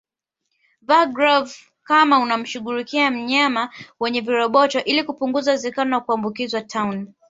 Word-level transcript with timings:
Vaa 0.81 1.05
glavu 1.05 1.53
kama 1.83 2.19
unamshughulikia 2.19 3.11
mnyama 3.11 3.69
mwenye 3.99 4.21
viroboto 4.21 4.83
ili 4.83 5.03
kupunguza 5.03 5.51
uwezekano 5.51 5.95
wa 5.95 6.01
kuambukizwa 6.01 6.61
tauni 6.61 7.13